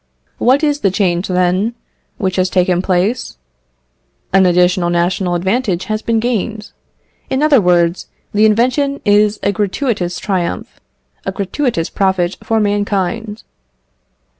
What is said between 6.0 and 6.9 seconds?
been gained;